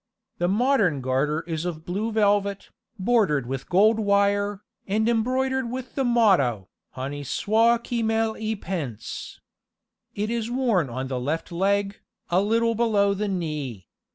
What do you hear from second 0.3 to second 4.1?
The modern garter is of blue velvet, bordered with gold